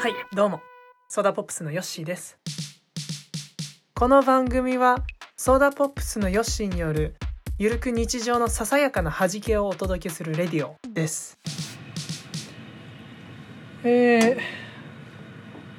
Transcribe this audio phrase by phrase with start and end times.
[0.00, 0.60] はいどうも。
[1.08, 2.38] ソーダポップスのヨッシーです。
[3.96, 5.04] この番組は
[5.36, 7.16] ソーダポップスのヨッシーによる
[7.58, 11.36] ゆるく日常のささやかな弾けをお届けするレディオです。
[13.82, 14.38] えー、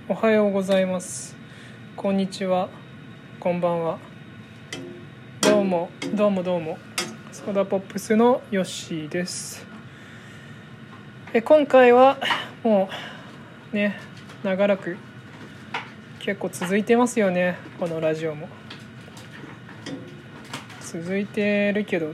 [0.09, 1.37] おはようございます。
[1.95, 2.67] こんにちは。
[3.39, 3.99] こんばんは。
[5.39, 6.77] どうもどうもどうも。
[7.31, 9.65] ソーダポップスのヨッシーです。
[11.31, 12.17] え今回は
[12.63, 12.89] も
[13.71, 14.08] うね
[14.43, 14.95] 長らく
[16.19, 18.47] 結構続いてますよねこのラジオも。
[20.81, 22.11] 続いてるけど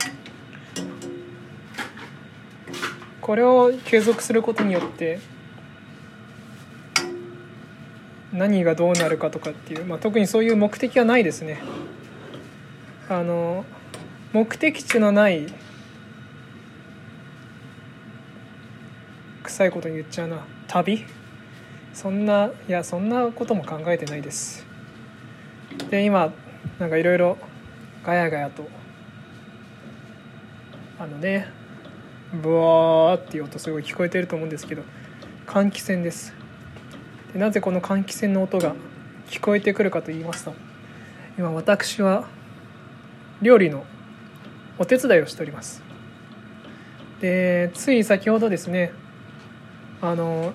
[3.21, 5.19] これを継続することによって
[8.33, 11.61] 何がどうなるかとかっていう、まあ、特にそういう目的はないですね。
[13.07, 13.65] あの
[14.33, 15.47] 目的地のない
[19.43, 20.45] 臭いこと言っちゃうな。
[20.67, 21.05] 旅？
[21.95, 24.65] そんないやそんなことも考えてないです。
[25.89, 26.33] で今
[26.77, 27.37] なんかいろいろ
[28.03, 28.67] ガヤガヤと
[30.99, 31.47] あのね
[32.33, 34.83] ブワーっていう音すごい聞こえてると思うんですけど
[35.47, 36.33] 換気扇です。
[37.31, 38.75] でなぜこの換気扇の音が
[39.29, 40.53] 聞こえてくるかと言いますと
[41.37, 42.27] 今私は
[43.41, 43.85] 料理の
[44.77, 45.81] お手伝いをしております。
[47.21, 48.91] でつい先ほどですね
[50.01, 50.53] あの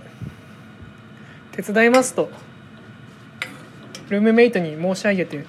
[1.63, 2.31] 手伝いますと。
[4.09, 5.45] ルームメイトに申し上げて。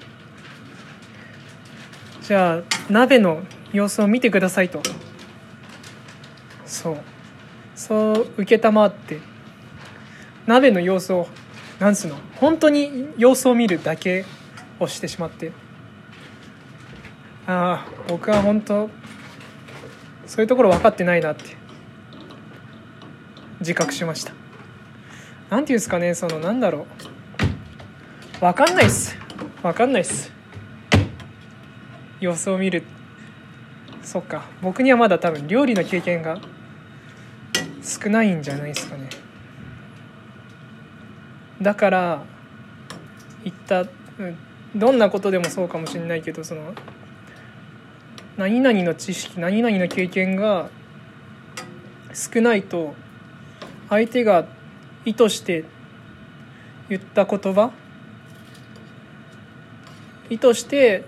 [2.20, 4.82] じゃあ鍋の様子を見てくださいと。
[6.66, 6.96] そう。
[7.74, 9.20] そう承って。
[10.46, 11.28] 鍋の様子を
[11.80, 12.16] なんつうの？
[12.36, 14.24] 本当に様子を見るだけ
[14.78, 15.52] をしてしまって。
[17.46, 18.90] ああ僕は本当
[20.26, 21.56] そういうところ分かってないなって。
[23.60, 24.41] 自覚しました。
[25.52, 26.86] なんていうんですかねそのなんだろ
[28.38, 28.40] う。
[28.40, 29.18] 分かんないっす。
[29.62, 30.32] 分かんないっす。
[32.20, 32.84] 様子を見る。
[34.02, 34.46] そっか。
[34.62, 36.40] 僕にはまだ多分料理の経験が
[37.82, 39.10] 少ないんじゃないですかね。
[41.60, 42.22] だから
[43.44, 43.84] 言った
[44.74, 46.72] どんなことでもそうかもしれないけどその
[48.38, 50.70] 何々の知識何々の経験が
[52.14, 52.94] 少ないと
[53.90, 54.46] 相手が
[55.04, 55.64] 意図して
[56.88, 57.72] 言った言葉？
[60.30, 61.04] 意図して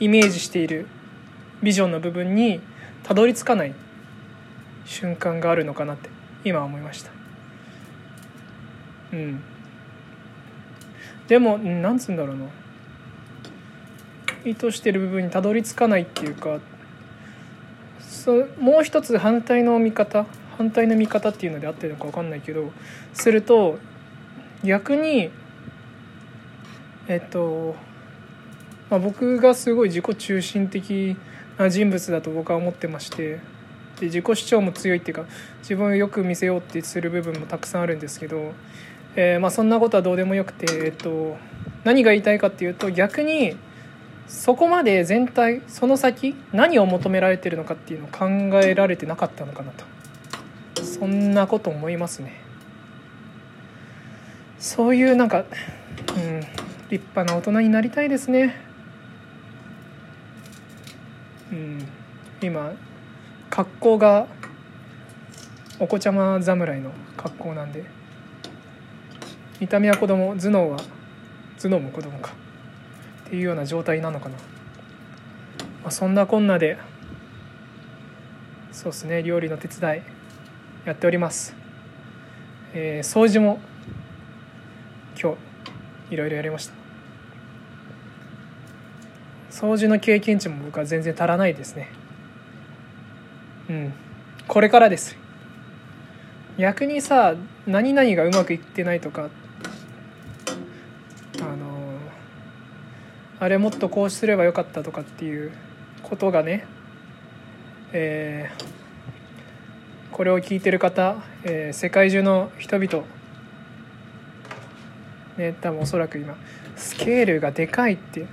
[0.00, 0.86] イメージしている
[1.62, 2.60] ビジョンの部分に
[3.02, 3.74] たどり着かない
[4.84, 6.08] 瞬間があるのかなって
[6.44, 7.10] 今思いました。
[9.12, 9.42] うん。
[11.26, 12.44] でもなんつうんだろうな。
[14.44, 16.60] 意図してる部分にたどり着かないっていうか
[18.00, 20.26] そもう一つ反対の見方
[20.58, 22.72] 反対の見方っていうので合ってるのか分かんないけど
[23.14, 23.78] すると
[24.64, 25.30] 逆に
[27.06, 27.76] えっと、
[28.90, 31.16] まあ、僕がすごい自己中心的
[31.56, 33.40] な人物だと僕は思ってまして
[34.00, 35.24] で自己主張も強いっていうか
[35.60, 38.52] 自分をよく見せようってする部分もたくさんあるんですけど、
[39.14, 41.36] えー、まあそんなことはどうでもよくて、えっと、
[41.84, 43.56] 何が言いたいかっていうと逆に
[44.26, 48.26] そこまで全体その先何を求められてるのかっていうのを考
[48.62, 49.97] えられてなかったのかなと。
[50.88, 52.40] そんなこと思いますね。
[54.58, 55.42] そういうなんか、う
[56.18, 56.40] ん、
[56.90, 58.56] 立派な大人になりたいですね。
[61.52, 61.86] うん
[62.42, 62.72] 今
[63.50, 64.26] 格好が
[65.78, 67.84] お子ちゃま侍の格好なんで。
[69.60, 70.78] 見た目は子供頭脳は
[71.60, 72.32] 頭脳も子供か。
[73.26, 76.78] っていうような状態なのかな、まあ、そんなこんなで
[78.72, 80.17] そうですね料理の手伝い。
[80.84, 81.54] やっております、
[82.72, 83.60] えー、掃除も
[85.20, 86.74] 今日いろいろやりました。
[89.50, 91.90] 掃除の経験値も僕は全然足らないですね。
[93.68, 93.92] うん。
[94.46, 95.16] これからです。
[96.58, 97.34] 逆にさ
[97.66, 99.30] 何々がうまくいってないとか
[101.40, 101.98] あの
[103.38, 105.52] あれもっとこうすればよかったとかっていう
[106.02, 106.66] ことがね
[107.92, 108.64] えー、
[110.12, 113.04] これを聞いてる方、えー、世界中の人々
[115.36, 116.36] ね多分おそらく今
[116.76, 118.26] スケールがでかいって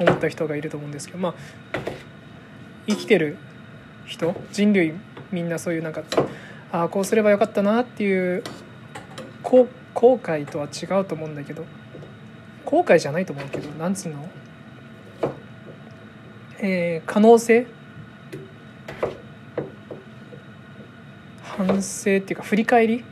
[0.00, 1.34] 思った人がいると思うんですけどまあ
[2.88, 3.36] 生きてる
[4.04, 4.94] 人人類
[5.30, 6.02] みんなそういうなんか
[6.72, 8.42] ああこうすればよかったなっていう
[9.42, 11.64] 後後悔とは違うと思うんだけど
[12.64, 14.28] 後悔じゃないと思うけどなんつうの？
[16.58, 17.66] えー、可能性
[21.64, 23.04] 反省っていうか振り返り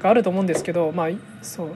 [0.00, 1.08] があると思うんですけどまあ
[1.42, 1.74] そう。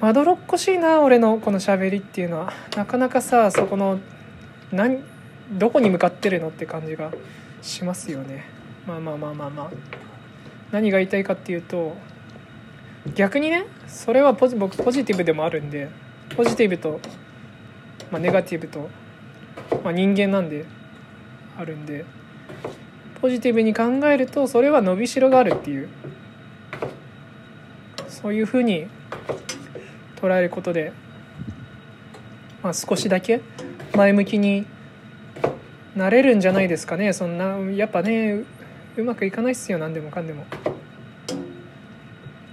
[0.00, 2.52] まどろっこしいな俺のこの喋りっていうのは。
[2.76, 3.98] なかなかさそこの
[4.72, 5.02] 何
[5.52, 7.10] どこに向かってるのって感じが
[7.62, 8.44] しますよね。
[8.86, 9.70] まあまあまあまあまあ。
[10.72, 11.96] 何が言いたいかっていうと
[13.14, 15.88] 逆にねそれはポジ僕ポジティブでもあるんで
[16.36, 17.00] ポジティブと、
[18.10, 18.88] まあ、ネガティブと、
[19.84, 20.64] まあ、人間なんで
[21.56, 22.04] あるんで
[23.20, 25.88] ポジティブに考えるとそれは伸びしろがあるっていう。
[28.08, 28.86] そういうふうに
[30.16, 30.92] 捉えることで、
[32.62, 33.42] まあ、少しだけ
[33.94, 34.64] 前向きに
[35.94, 37.12] なれるんじゃないですかね。
[37.12, 38.44] そんなやっぱね
[38.96, 39.78] うまくいかないっすよ。
[39.78, 40.46] 何でもかんでも。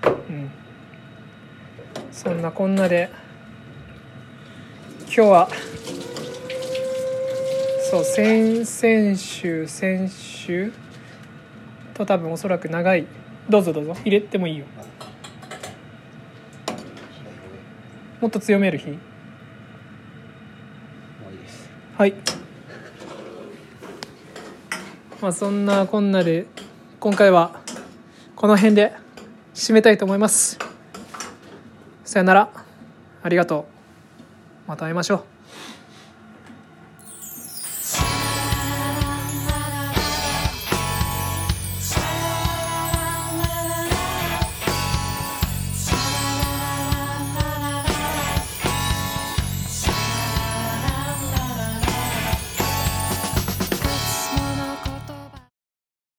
[0.05, 0.51] うん。
[2.11, 3.09] そんなこんなで
[5.05, 5.49] 今日は
[7.89, 10.73] そう先々週先週週
[11.93, 13.05] と多分おそらく長い。
[13.49, 13.93] どうぞどうぞ。
[14.03, 14.65] 入れてもいいよ。
[18.19, 18.97] もっと強める日？
[21.97, 22.13] はい。
[25.21, 26.47] まあそんなこんなで
[26.99, 27.61] 今回は
[28.35, 28.93] この辺で
[29.53, 30.57] 締めたいと思います。
[32.03, 32.49] さよなら。
[33.23, 33.67] ありがと
[34.67, 34.67] う。
[34.67, 35.30] また会いましょう